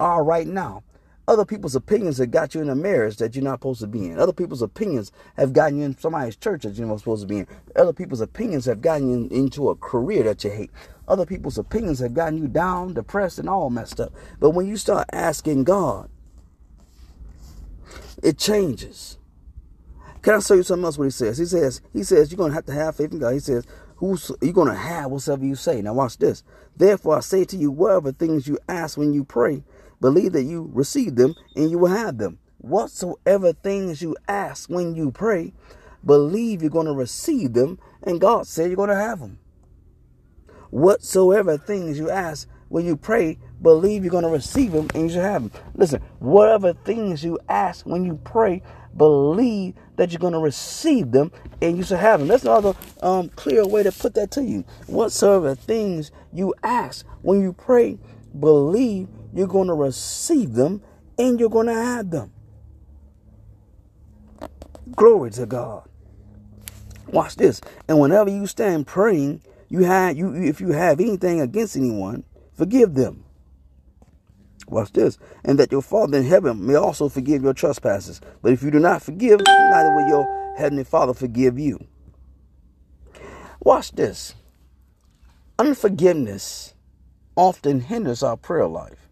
are 0.00 0.24
right 0.24 0.46
now. 0.46 0.82
Other 1.26 1.44
people's 1.44 1.76
opinions 1.76 2.16
have 2.18 2.30
got 2.30 2.54
you 2.54 2.62
in 2.62 2.70
a 2.70 2.74
marriage 2.74 3.18
that 3.18 3.34
you're 3.34 3.44
not 3.44 3.60
supposed 3.60 3.80
to 3.80 3.86
be 3.86 4.06
in. 4.06 4.18
Other 4.18 4.32
people's 4.32 4.62
opinions 4.62 5.12
have 5.36 5.52
gotten 5.52 5.78
you 5.78 5.84
in 5.84 5.98
somebody's 5.98 6.36
church 6.36 6.62
that 6.62 6.74
you're 6.76 6.86
not 6.86 7.00
supposed 7.00 7.20
to 7.20 7.28
be 7.28 7.40
in. 7.40 7.46
Other 7.76 7.92
people's 7.92 8.22
opinions 8.22 8.64
have 8.64 8.80
gotten 8.80 9.10
you 9.10 9.14
in, 9.14 9.28
into 9.30 9.68
a 9.68 9.76
career 9.76 10.22
that 10.22 10.42
you 10.42 10.50
hate. 10.50 10.70
Other 11.06 11.26
people's 11.26 11.58
opinions 11.58 11.98
have 11.98 12.14
gotten 12.14 12.38
you 12.38 12.48
down, 12.48 12.94
depressed, 12.94 13.38
and 13.38 13.48
all 13.48 13.68
messed 13.68 14.00
up. 14.00 14.14
But 14.40 14.50
when 14.50 14.66
you 14.66 14.78
start 14.78 15.06
asking 15.12 15.64
God, 15.64 16.08
it 18.22 18.38
changes. 18.38 19.18
Can 20.22 20.34
I 20.34 20.40
show 20.40 20.54
you 20.54 20.62
something 20.62 20.84
else? 20.84 20.96
What 20.96 21.04
he 21.04 21.10
says? 21.10 21.38
He 21.38 21.44
says, 21.44 21.82
he 21.92 22.02
says, 22.04 22.32
you're 22.32 22.38
gonna 22.38 22.54
have 22.54 22.66
to 22.66 22.72
have 22.72 22.96
faith 22.96 23.12
in 23.12 23.18
God. 23.18 23.34
He 23.34 23.40
says, 23.40 23.64
who's 23.96 24.32
you're 24.40 24.52
gonna 24.52 24.74
have 24.74 25.10
whatever 25.10 25.44
you 25.44 25.54
say. 25.54 25.82
Now 25.82 25.92
watch 25.92 26.18
this. 26.18 26.42
Therefore 26.76 27.18
I 27.18 27.20
say 27.20 27.44
to 27.44 27.56
you, 27.56 27.70
whatever 27.70 28.12
things 28.12 28.48
you 28.48 28.58
ask 28.68 28.96
when 28.96 29.12
you 29.12 29.24
pray, 29.24 29.62
Believe 30.00 30.32
that 30.32 30.44
you 30.44 30.70
receive 30.72 31.16
them 31.16 31.34
and 31.56 31.70
you 31.70 31.78
will 31.78 31.88
have 31.88 32.18
them. 32.18 32.38
Whatsoever 32.58 33.52
things 33.52 34.02
you 34.02 34.16
ask 34.26 34.68
when 34.68 34.94
you 34.94 35.10
pray, 35.10 35.52
believe 36.04 36.62
you're 36.62 36.70
going 36.70 36.86
to 36.86 36.92
receive 36.92 37.52
them, 37.52 37.78
and 38.02 38.20
God 38.20 38.46
said 38.46 38.68
you're 38.68 38.76
going 38.76 38.90
to 38.90 38.96
have 38.96 39.20
them. 39.20 39.38
Whatsoever 40.70 41.56
things 41.56 41.98
you 41.98 42.10
ask 42.10 42.48
when 42.68 42.84
you 42.84 42.96
pray, 42.96 43.38
believe 43.62 44.04
you're 44.04 44.10
going 44.10 44.24
to 44.24 44.30
receive 44.30 44.72
them 44.72 44.88
and 44.94 45.04
you 45.04 45.08
should 45.10 45.22
have 45.22 45.50
them. 45.50 45.62
Listen, 45.74 46.02
whatever 46.18 46.74
things 46.74 47.24
you 47.24 47.38
ask 47.48 47.86
when 47.86 48.04
you 48.04 48.20
pray, 48.22 48.62
believe 48.96 49.74
that 49.96 50.10
you're 50.10 50.18
going 50.18 50.34
to 50.34 50.38
receive 50.38 51.10
them 51.12 51.32
and 51.62 51.76
you 51.76 51.82
should 51.82 51.98
have 51.98 52.20
them. 52.20 52.28
That's 52.28 52.44
another 52.44 52.74
um, 53.02 53.30
clear 53.30 53.66
way 53.66 53.82
to 53.82 53.92
put 53.92 54.14
that 54.14 54.30
to 54.32 54.44
you. 54.44 54.64
Whatsoever 54.86 55.54
things 55.54 56.10
you 56.32 56.54
ask 56.62 57.06
when 57.22 57.40
you 57.40 57.52
pray, 57.52 57.98
believe 58.38 59.08
you're 59.38 59.46
going 59.46 59.68
to 59.68 59.74
receive 59.74 60.54
them 60.54 60.82
and 61.16 61.38
you're 61.38 61.48
going 61.48 61.68
to 61.68 61.74
have 61.74 62.10
them. 62.10 62.32
Glory 64.96 65.30
to 65.30 65.46
God. 65.46 65.88
Watch 67.06 67.36
this. 67.36 67.60
And 67.86 68.00
whenever 68.00 68.30
you 68.30 68.46
stand 68.46 68.86
praying, 68.86 69.42
you 69.68 69.84
have 69.84 70.16
you 70.16 70.34
if 70.34 70.60
you 70.60 70.72
have 70.72 70.98
anything 71.00 71.40
against 71.40 71.76
anyone, 71.76 72.24
forgive 72.54 72.94
them. 72.94 73.24
Watch 74.66 74.92
this. 74.92 75.18
And 75.44 75.58
that 75.58 75.72
your 75.72 75.82
Father 75.82 76.18
in 76.18 76.24
heaven 76.24 76.66
may 76.66 76.74
also 76.74 77.08
forgive 77.08 77.42
your 77.42 77.54
trespasses. 77.54 78.20
But 78.42 78.52
if 78.52 78.62
you 78.62 78.70
do 78.70 78.78
not 78.78 79.02
forgive, 79.02 79.40
neither 79.46 79.94
will 79.94 80.08
your 80.08 80.54
heavenly 80.56 80.84
Father 80.84 81.14
forgive 81.14 81.58
you. 81.58 81.78
Watch 83.60 83.92
this. 83.92 84.34
Unforgiveness 85.58 86.74
often 87.36 87.80
hinders 87.80 88.22
our 88.22 88.36
prayer 88.36 88.66
life. 88.66 89.07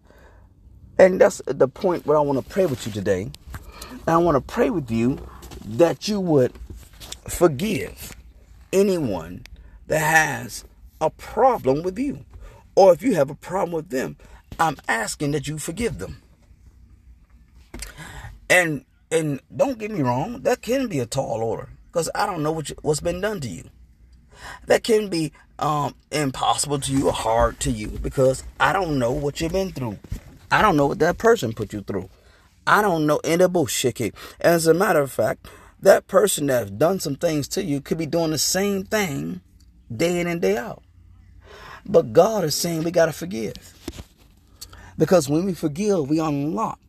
And 0.99 1.21
that's 1.21 1.43
the 1.47 1.69
point 1.69 2.07
where 2.07 2.17
I 2.17 2.21
want 2.21 2.43
to 2.43 2.51
pray 2.53 2.67
with 2.67 2.87
you 2.87 2.93
today. 2.93 3.31
And 3.91 4.09
I 4.09 4.17
want 4.17 4.37
to 4.37 4.41
pray 4.41 4.71
with 4.71 4.91
you 4.91 5.29
that 5.65 6.09
you 6.09 6.21
would 6.21 6.53
forgive 7.29 8.13
anyone 8.73 9.45
that 9.89 10.01
has 10.01 10.65
a 11.01 11.11
problem 11.11 11.83
with 11.83 11.99
you. 11.99 12.25
Or 12.75 12.93
if 12.93 13.03
you 13.03 13.15
have 13.15 13.31
a 13.31 13.35
problem 13.35 13.73
with 13.73 13.91
them, 13.91 14.17
I'm 14.59 14.77
asking 14.89 15.33
that 15.33 15.49
you 15.49 15.59
forgive 15.59 15.99
them. 15.99 16.23
And 18.49 18.85
and 19.11 19.41
don't 19.55 19.79
get 19.79 19.91
me 19.91 20.03
wrong, 20.03 20.43
that 20.43 20.63
can 20.63 20.89
be 20.89 20.99
a 20.99 21.07
tall 21.07 21.43
order 21.43 21.69
because 21.93 22.11
I 22.15 22.27
don't 22.27 22.43
know 22.43 22.53
what 22.53 22.71
you, 22.71 22.77
what's 22.83 23.01
been 23.01 23.21
done 23.21 23.41
to 23.41 23.49
you. 23.49 23.65
that 24.67 24.83
can 24.85 25.09
be 25.09 25.33
um, 25.59 25.95
impossible 26.11 26.79
to 26.81 26.93
you 26.93 27.07
or 27.07 27.13
hard 27.13 27.61
to 27.61 27.71
you 27.71 27.89
because 27.89 28.45
I 28.61 28.73
don't 28.73 28.99
know 28.99 29.13
what 29.13 29.41
you've 29.41 29.53
been 29.53 29.73
through. 29.73 29.99
I 30.51 30.63
don't 30.63 30.77
know 30.77 30.87
what 30.87 30.99
that 31.01 31.19
person 31.19 31.53
put 31.53 31.73
you 31.73 31.81
through. 31.83 32.09
I 32.67 32.83
don't 32.83 33.07
know 33.07 33.21
any 33.25 33.47
bullshit. 33.49 34.15
As 34.41 34.67
a 34.67 34.75
matter 34.75 35.01
of 35.01 35.13
fact, 35.13 35.47
that 35.81 36.09
person 36.09 36.47
that's 36.47 36.71
done 36.71 37.01
some 37.01 37.17
things 37.17 37.49
to 37.49 37.63
you 37.63 37.81
could 37.81 37.99
be 37.99 38.07
doing 38.07 38.31
the 38.31 38.39
same 38.39 38.85
thing 38.85 39.41
day 39.95 40.21
in 40.21 40.27
and 40.27 40.41
day 40.41 40.57
out. 40.57 40.83
But 41.85 42.13
God 42.13 42.45
is 42.45 42.55
saying 42.55 42.83
we 42.83 42.91
got 42.91 43.07
to 43.07 43.13
forgive. 43.13 43.55
Because 44.99 45.29
when 45.29 45.45
we 45.45 45.55
forgive, 45.55 46.09
we 46.09 46.19
unlock 46.19 46.81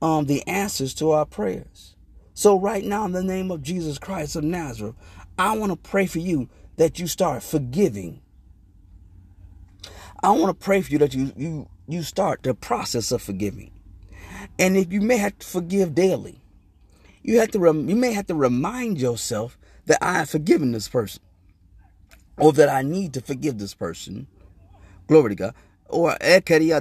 um, 0.00 0.26
the 0.26 0.46
answers 0.46 0.94
to 0.94 1.10
our 1.12 1.26
prayers. 1.26 1.94
So, 2.34 2.58
right 2.58 2.84
now, 2.84 3.04
in 3.04 3.12
the 3.12 3.22
name 3.22 3.50
of 3.50 3.62
Jesus 3.62 3.98
Christ 3.98 4.36
of 4.36 4.44
Nazareth, 4.44 4.94
I 5.38 5.56
want 5.56 5.72
to 5.72 5.76
pray 5.76 6.06
for 6.06 6.20
you 6.20 6.48
that 6.76 6.98
you 6.98 7.06
start 7.06 7.42
forgiving. 7.42 8.20
I 10.22 10.30
want 10.30 10.46
to 10.46 10.64
pray 10.64 10.82
for 10.82 10.90
you 10.90 10.98
that 10.98 11.14
you, 11.14 11.32
you, 11.36 11.68
you 11.88 12.02
start 12.02 12.42
the 12.42 12.54
process 12.54 13.10
of 13.10 13.22
forgiving. 13.22 13.72
And 14.58 14.76
if 14.76 14.92
you 14.92 15.00
may 15.00 15.16
have 15.16 15.38
to 15.38 15.46
forgive 15.46 15.94
daily, 15.94 16.42
you 17.22 17.40
have 17.40 17.50
to 17.52 17.58
you 17.58 17.96
may 17.96 18.12
have 18.12 18.26
to 18.28 18.34
remind 18.34 19.00
yourself 19.00 19.58
that 19.86 19.98
I 20.02 20.12
have 20.14 20.30
forgiven 20.30 20.72
this 20.72 20.88
person, 20.88 21.22
or 22.36 22.52
that 22.52 22.68
I 22.68 22.82
need 22.82 23.14
to 23.14 23.20
forgive 23.20 23.58
this 23.58 23.74
person. 23.74 24.26
Glory 25.08 25.30
to 25.30 25.34
God. 25.34 25.54
Or 25.88 26.16
eh, 26.20 26.40
eh, 26.46 26.80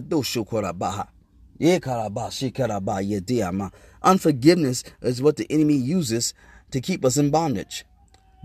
unforgiveness 4.04 4.84
is 5.02 5.22
what 5.22 5.38
the 5.38 5.48
enemy 5.50 5.76
uses 5.76 6.34
to 6.72 6.82
keep 6.82 7.06
us 7.06 7.18
in 7.18 7.32
bondage. 7.32 7.86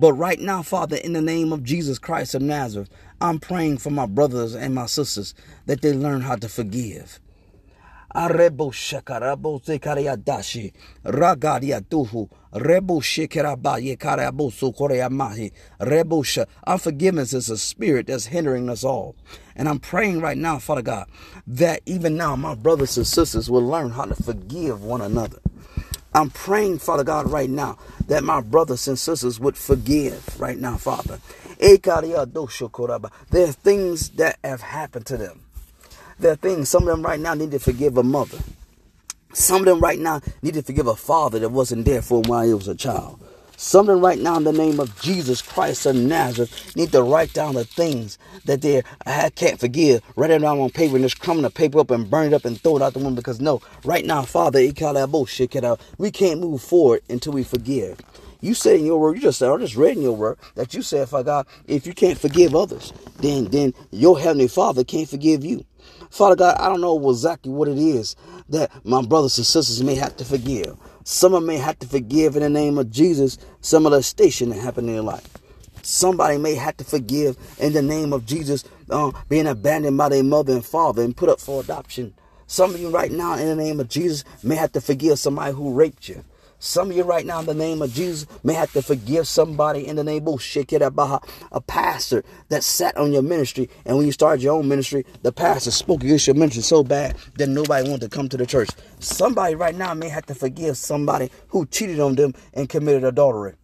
But 0.03 0.15
right 0.15 0.41
now, 0.41 0.63
Father, 0.63 0.97
in 0.97 1.13
the 1.13 1.23
name 1.23 1.53
of 1.53 1.63
Jesus 1.63 1.97
Christ 1.97 2.35
of 2.35 2.43
Nazareth, 2.43 2.91
I'm 3.21 3.39
praying 3.39 3.79
for 3.79 3.91
my 3.91 4.05
brothers 4.05 4.53
and 4.53 4.75
my 4.75 4.87
sisters 4.87 5.33
that 5.67 5.81
they 5.81 5.93
learn 5.93 6.23
how 6.23 6.35
to 6.35 6.49
forgive. 6.49 7.21
Arebo 8.13 8.73
shakarabo 8.73 9.63
zekariadashi 9.65 10.73
ragadia 11.05 11.81
duhu 11.83 12.29
rebo 12.53 13.01
shekaraba 13.01 13.79
yekarabo 13.79 14.51
sukoreamahi 14.51 15.53
rebosha. 15.79 16.49
Unforgiveness 16.67 17.33
is 17.33 17.49
a 17.49 17.57
spirit 17.57 18.09
that's 18.09 18.27
hindering 18.27 18.69
us 18.69 18.83
all. 18.83 19.15
And 19.55 19.69
I'm 19.69 19.79
praying 19.79 20.21
right 20.21 20.37
now, 20.37 20.59
Father 20.59 20.83
God, 20.83 21.07
that 21.47 21.81
even 21.87 22.17
now 22.17 22.35
my 22.35 22.57
brothers 22.57 22.97
and 22.97 23.07
sisters 23.07 23.49
will 23.49 23.65
learn 23.65 23.91
how 23.93 24.07
to 24.07 24.21
forgive 24.21 24.83
one 24.83 25.01
another. 25.01 25.39
I'm 26.15 26.31
praying, 26.31 26.79
Father 26.79 27.05
God, 27.05 27.31
right 27.31 27.49
now 27.49 27.79
that 28.07 28.23
my 28.23 28.41
brothers 28.41 28.87
and 28.89 28.99
sisters 28.99 29.41
would 29.41 29.57
forgive 29.57 30.39
right 30.41 30.59
now, 30.59 30.77
Father. 30.77 31.19
There 31.59 31.75
are 31.75 33.53
things 33.53 34.09
that 34.11 34.39
have 34.45 34.61
happened 34.61 35.07
to 35.07 35.17
them. 35.17 35.41
There 36.19 36.33
are 36.33 36.37
things, 36.37 36.69
some 36.69 36.83
of 36.83 36.89
them 36.89 37.03
right 37.03 37.21
now 37.21 37.35
need 37.35 37.53
to 37.53 37.59
forgive 37.59 37.97
a 37.97 38.03
mother. 38.03 38.39
Some 39.33 39.61
of 39.61 39.65
them 39.65 39.81
right 39.81 39.99
now 39.99 40.21
need 40.43 40.55
to 40.55 40.63
forgive 40.63 40.87
a 40.87 40.95
father 40.95 41.39
that 41.39 41.49
wasn't 41.49 41.87
there 41.87 42.03
for 42.03 42.21
them 42.21 42.31
while 42.31 42.47
he 42.47 42.53
was 42.53 42.69
a 42.69 42.75
child. 42.75 43.19
Some 43.63 43.89
of 43.89 43.95
them 43.97 44.05
right 44.05 44.19
now 44.19 44.39
in 44.39 44.45
the 44.45 44.53
name 44.53 44.81
of 44.81 45.01
Jesus 45.01 45.41
Christ 45.41 45.87
of 45.87 45.95
Nazareth 45.97 46.77
need 46.77 46.93
to 46.93 47.03
write 47.05 47.33
down 47.33 47.55
the 47.55 47.65
things 47.65 48.19
that 48.45 48.61
they 48.63 48.83
I 49.07 49.31
can't 49.31 49.61
forgive. 49.61 50.03
Write 50.17 50.33
it 50.33 50.41
down 50.41 50.59
on 50.59 50.71
paper 50.71 50.97
and 50.97 51.05
just 51.05 51.21
crumble 51.21 51.45
the 51.45 51.51
paper 51.51 51.79
up 51.79 51.93
and 51.93 52.11
burn 52.11 52.27
it 52.29 52.35
up 52.35 52.45
and 52.45 52.61
throw 52.61 52.79
it 52.79 52.83
out 52.83 52.95
the 52.95 52.99
window 52.99 53.17
because 53.17 53.41
no, 53.41 53.63
right 53.85 54.05
now, 54.05 54.23
Father, 54.25 54.59
we 55.99 56.11
can't 56.11 56.41
move 56.41 56.63
forward 56.63 57.03
until 57.09 57.35
we 57.35 57.45
forgive. 57.45 58.01
You 58.41 58.55
said 58.55 58.81
in 58.81 58.87
your 58.87 59.01
word, 59.01 59.17
you 59.17 59.23
just 59.23 59.39
said, 59.39 59.51
I 59.51 59.57
just 59.59 59.77
read 59.77 59.97
in 59.97 60.03
your 60.03 60.17
word 60.17 60.39
that 60.57 60.75
you 60.75 60.83
said, 60.83 61.09
Father 61.09 61.25
God, 61.25 61.47
if 61.69 61.87
you 61.87 61.95
can't 61.95 62.19
forgive 62.19 62.57
others, 62.57 62.93
then 63.21 63.45
then 63.47 63.75
your 63.93 64.19
heavenly 64.19 64.49
Father 64.49 64.85
can't 64.85 65.09
forgive 65.09 65.45
you. 65.45 65.65
Father 66.11 66.37
God, 66.37 66.57
I 66.59 66.69
don't 66.69 66.81
know 66.83 67.11
exactly 67.11 67.53
what 67.53 67.69
it 67.69 67.79
is 67.79 68.17
that 68.51 68.71
my 68.85 69.03
brothers 69.03 69.39
and 69.39 69.47
sisters 69.47 69.83
may 69.85 69.95
have 69.97 70.17
to 70.19 70.25
forgive. 70.27 70.77
Some 71.05 71.35
of 71.35 71.43
may 71.43 71.59
have 71.59 71.79
to 71.81 71.87
forgive 71.87 72.37
in 72.37 72.43
the 72.43 72.49
name 72.49 72.79
of 72.79 72.91
Jesus 72.91 73.39
some 73.61 73.87
of 73.87 73.93
the 73.93 74.03
station 74.03 74.51
that 74.51 74.61
happened 74.61 74.89
in 74.89 74.95
their 74.95 75.03
life. 75.03 75.29
Somebody 75.83 76.39
may 76.39 76.55
have 76.55 76.77
to 76.77 76.85
forgive 76.85 77.37
in 77.59 77.73
the 77.73 77.83
name 77.83 78.13
of 78.13 78.25
Jesus 78.25 78.65
uh, 78.89 79.11
being 79.29 79.49
abandoned 79.49 79.99
by 79.99 80.09
their 80.11 80.23
mother 80.23 80.53
and 80.53 80.65
father 80.65 81.03
and 81.03 81.17
put 81.17 81.29
up 81.29 81.41
for 81.41 81.61
adoption. 81.61 82.15
Some 82.47 82.75
of 82.75 82.81
you 82.81 82.89
right 82.91 83.11
now 83.11 83.35
in 83.35 83.47
the 83.47 83.57
name 83.57 83.81
of 83.81 83.89
Jesus 83.89 84.25
may 84.45 84.55
have 84.57 84.73
to 84.73 84.81
forgive 84.81 85.19
somebody 85.19 85.53
who 85.53 85.75
raped 85.75 86.09
you. 86.09 86.25
Some 86.65 86.93
of 86.93 86.97
you 86.97 87.03
right 87.03 87.27
now 87.27 87.41
in 87.41 87.47
the 87.47 87.55
name 87.55 87.83
of 87.83 87.93
Jesus 87.93 88.25
may 88.45 88.55
have 88.55 88.73
to 88.75 88.83
forgive 88.83 89.27
somebody 89.27 89.85
in 89.85 89.97
the 89.97 90.05
name 90.05 90.29
of 90.29 90.35
Shekirabaha, 90.35 91.21
a 91.51 91.61
pastor 91.61 92.23
that 92.51 92.63
sat 92.63 92.97
on 92.97 93.13
your 93.13 93.23
ministry. 93.23 93.69
And 93.85 93.97
when 93.97 94.07
you 94.07 94.13
started 94.13 94.45
your 94.45 94.55
own 94.55 94.69
ministry, 94.69 95.05
the 95.23 95.33
pastor 95.33 95.73
spoke 95.73 96.05
against 96.05 96.29
your 96.29 96.37
ministry 96.37 96.63
so 96.63 96.85
bad 96.85 97.17
that 97.37 97.49
nobody 97.49 97.91
wanted 97.91 98.03
to 98.03 98.17
come 98.17 98.29
to 98.29 98.37
the 98.37 98.47
church. 98.47 98.71
Somebody 99.01 99.57
right 99.57 99.75
now 99.75 99.93
may 99.95 100.09
have 100.09 100.25
to 100.27 100.37
forgive 100.37 100.77
somebody 100.77 101.33
who 101.49 101.67
cheated 101.67 101.99
on 101.99 102.15
them 102.15 102.33
and 102.55 102.69
committed 102.69 103.03
adultery. 103.03 103.55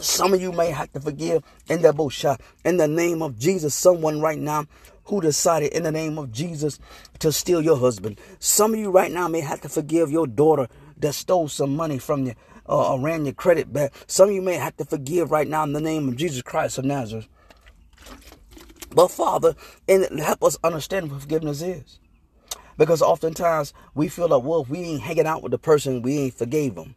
Some 0.00 0.34
of 0.34 0.42
you 0.42 0.50
may 0.50 0.72
have 0.72 0.90
to 0.94 1.00
forgive 1.00 1.44
in 1.68 1.80
the 1.80 1.92
bullshot. 1.92 2.40
In 2.64 2.76
the 2.76 2.88
name 2.88 3.22
of 3.22 3.38
Jesus, 3.38 3.72
someone 3.72 4.20
right 4.20 4.38
now 4.38 4.66
who 5.04 5.20
decided 5.20 5.72
in 5.72 5.84
the 5.84 5.92
name 5.92 6.18
of 6.18 6.32
Jesus 6.32 6.80
to 7.20 7.30
steal 7.30 7.60
your 7.60 7.76
husband. 7.76 8.18
Some 8.40 8.74
of 8.74 8.80
you 8.80 8.90
right 8.90 9.12
now 9.12 9.28
may 9.28 9.40
have 9.40 9.60
to 9.60 9.68
forgive 9.68 10.10
your 10.10 10.26
daughter 10.26 10.66
that 10.98 11.12
stole 11.14 11.48
some 11.48 11.76
money 11.76 11.98
from 11.98 12.26
you 12.26 12.34
uh, 12.68 12.94
or 12.94 13.00
ran 13.00 13.24
your 13.24 13.34
credit 13.34 13.72
back. 13.72 13.92
Some 14.06 14.28
of 14.28 14.34
you 14.34 14.42
may 14.42 14.54
have 14.54 14.76
to 14.78 14.84
forgive 14.84 15.30
right 15.30 15.48
now 15.48 15.64
in 15.64 15.72
the 15.72 15.80
name 15.80 16.08
of 16.08 16.16
Jesus 16.16 16.42
Christ 16.42 16.78
of 16.78 16.84
Nazareth. 16.84 17.28
But 18.94 19.08
Father, 19.08 19.54
and 19.88 20.20
help 20.20 20.42
us 20.44 20.56
understand 20.62 21.10
what 21.10 21.22
forgiveness 21.22 21.62
is. 21.62 21.98
Because 22.76 23.02
oftentimes 23.02 23.72
we 23.94 24.08
feel 24.08 24.28
like, 24.28 24.42
well, 24.42 24.62
if 24.62 24.68
we 24.68 24.80
ain't 24.80 25.02
hanging 25.02 25.26
out 25.26 25.42
with 25.42 25.52
the 25.52 25.58
person, 25.58 26.02
we 26.02 26.18
ain't 26.18 26.34
forgave 26.34 26.74
them. 26.74 26.96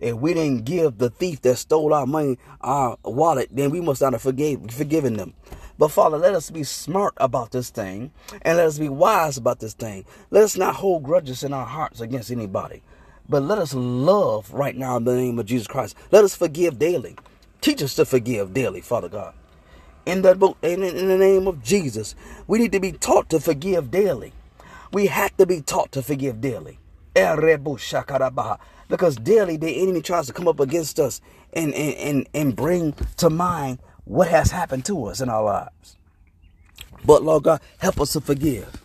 If 0.00 0.16
we 0.16 0.34
didn't 0.34 0.64
give 0.64 0.98
the 0.98 1.10
thief 1.10 1.42
that 1.42 1.58
stole 1.58 1.94
our 1.94 2.06
money 2.06 2.38
our 2.60 2.96
wallet, 3.04 3.48
then 3.52 3.70
we 3.70 3.80
must 3.80 4.00
not 4.00 4.14
have 4.14 4.22
forgave, 4.22 4.68
forgiven 4.72 5.14
them. 5.14 5.34
But 5.78 5.92
Father, 5.92 6.18
let 6.18 6.34
us 6.34 6.50
be 6.50 6.64
smart 6.64 7.14
about 7.16 7.52
this 7.52 7.70
thing 7.70 8.12
and 8.42 8.56
let 8.56 8.66
us 8.66 8.78
be 8.78 8.88
wise 8.88 9.36
about 9.36 9.60
this 9.60 9.74
thing. 9.74 10.04
Let 10.30 10.42
us 10.42 10.56
not 10.56 10.76
hold 10.76 11.04
grudges 11.04 11.44
in 11.44 11.52
our 11.52 11.66
hearts 11.66 12.00
against 12.00 12.30
anybody. 12.30 12.82
But 13.32 13.44
let 13.44 13.58
us 13.58 13.72
love 13.72 14.52
right 14.52 14.76
now 14.76 14.98
in 14.98 15.04
the 15.04 15.16
name 15.16 15.38
of 15.38 15.46
Jesus 15.46 15.66
Christ. 15.66 15.96
Let 16.10 16.22
us 16.22 16.36
forgive 16.36 16.78
daily. 16.78 17.16
Teach 17.62 17.82
us 17.82 17.94
to 17.94 18.04
forgive 18.04 18.52
daily, 18.52 18.82
Father 18.82 19.08
God. 19.08 19.32
In 20.04 20.20
the, 20.20 20.54
in, 20.60 20.82
in 20.82 21.08
the 21.08 21.16
name 21.16 21.48
of 21.48 21.62
Jesus, 21.62 22.14
we 22.46 22.58
need 22.58 22.72
to 22.72 22.80
be 22.80 22.92
taught 22.92 23.30
to 23.30 23.40
forgive 23.40 23.90
daily. 23.90 24.34
We 24.92 25.06
have 25.06 25.34
to 25.38 25.46
be 25.46 25.62
taught 25.62 25.92
to 25.92 26.02
forgive 26.02 26.42
daily. 26.42 26.78
Because 27.14 29.16
daily 29.16 29.56
the 29.56 29.82
enemy 29.82 30.02
tries 30.02 30.26
to 30.26 30.34
come 30.34 30.46
up 30.46 30.60
against 30.60 31.00
us 31.00 31.22
and, 31.54 31.72
and, 31.72 31.94
and, 31.94 32.28
and 32.34 32.54
bring 32.54 32.92
to 33.16 33.30
mind 33.30 33.78
what 34.04 34.28
has 34.28 34.50
happened 34.50 34.84
to 34.84 35.06
us 35.06 35.22
in 35.22 35.30
our 35.30 35.42
lives. 35.42 35.96
But 37.06 37.22
Lord 37.22 37.44
God, 37.44 37.62
help 37.78 37.98
us 37.98 38.12
to 38.12 38.20
forgive. 38.20 38.84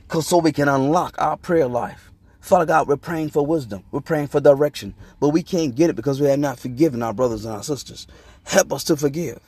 Because 0.00 0.26
so 0.26 0.38
we 0.38 0.50
can 0.50 0.68
unlock 0.68 1.14
our 1.18 1.36
prayer 1.36 1.68
life. 1.68 2.07
Father 2.40 2.66
God, 2.66 2.88
we're 2.88 2.96
praying 2.96 3.30
for 3.30 3.44
wisdom. 3.44 3.84
We're 3.90 4.00
praying 4.00 4.28
for 4.28 4.40
direction. 4.40 4.94
But 5.20 5.30
we 5.30 5.42
can't 5.42 5.74
get 5.74 5.90
it 5.90 5.96
because 5.96 6.20
we 6.20 6.28
have 6.28 6.38
not 6.38 6.58
forgiven 6.58 7.02
our 7.02 7.12
brothers 7.12 7.44
and 7.44 7.54
our 7.54 7.62
sisters. 7.62 8.06
Help 8.44 8.72
us 8.72 8.84
to 8.84 8.96
forgive. 8.96 9.40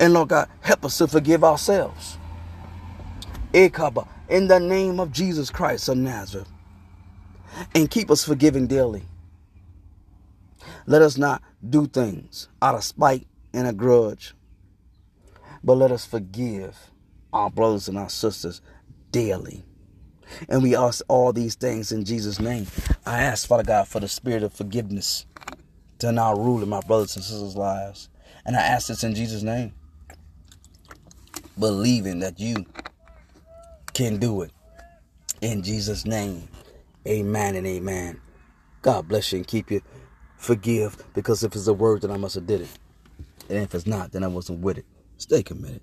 And 0.00 0.12
Lord 0.12 0.30
God, 0.30 0.48
help 0.60 0.84
us 0.84 0.98
to 0.98 1.06
forgive 1.06 1.44
ourselves. 1.44 2.18
In 3.52 4.48
the 4.48 4.58
name 4.58 4.98
of 4.98 5.12
Jesus 5.12 5.50
Christ 5.50 5.88
of 5.88 5.98
Nazareth. 5.98 6.48
And 7.74 7.90
keep 7.90 8.10
us 8.10 8.24
forgiving 8.24 8.66
daily. 8.66 9.04
Let 10.86 11.02
us 11.02 11.18
not 11.18 11.42
do 11.68 11.86
things 11.86 12.48
out 12.60 12.74
of 12.74 12.82
spite 12.82 13.26
and 13.52 13.68
a 13.68 13.72
grudge. 13.72 14.34
But 15.62 15.74
let 15.74 15.92
us 15.92 16.06
forgive 16.06 16.90
our 17.32 17.50
brothers 17.50 17.88
and 17.88 17.98
our 17.98 18.08
sisters 18.08 18.62
daily. 19.12 19.64
And 20.48 20.62
we 20.62 20.76
ask 20.76 21.02
all 21.08 21.32
these 21.32 21.54
things 21.54 21.92
in 21.92 22.04
Jesus' 22.04 22.40
name. 22.40 22.66
I 23.06 23.22
ask, 23.22 23.46
Father 23.46 23.64
God, 23.64 23.88
for 23.88 24.00
the 24.00 24.08
spirit 24.08 24.42
of 24.42 24.52
forgiveness 24.52 25.26
to 25.98 26.12
now 26.12 26.34
rule 26.34 26.62
in 26.62 26.68
my 26.68 26.80
brothers 26.80 27.16
and 27.16 27.24
sisters' 27.24 27.56
lives. 27.56 28.08
And 28.44 28.56
I 28.56 28.60
ask 28.60 28.88
this 28.88 29.04
in 29.04 29.14
Jesus' 29.14 29.42
name, 29.42 29.72
believing 31.58 32.20
that 32.20 32.40
you 32.40 32.66
can 33.94 34.18
do 34.18 34.42
it. 34.42 34.50
In 35.40 35.62
Jesus' 35.62 36.04
name, 36.06 36.48
amen 37.06 37.56
and 37.56 37.66
amen. 37.66 38.20
God 38.80 39.08
bless 39.08 39.32
you 39.32 39.38
and 39.38 39.46
keep 39.46 39.70
you. 39.70 39.80
Forgive, 40.36 40.96
because 41.14 41.44
if 41.44 41.54
it's 41.54 41.68
a 41.68 41.72
word, 41.72 42.02
then 42.02 42.10
I 42.10 42.16
must 42.16 42.34
have 42.34 42.46
did 42.46 42.62
it. 42.62 42.68
And 43.48 43.58
if 43.58 43.74
it's 43.74 43.86
not, 43.86 44.10
then 44.10 44.24
I 44.24 44.28
wasn't 44.28 44.60
with 44.60 44.78
it. 44.78 44.86
Stay 45.18 45.42
committed. 45.42 45.82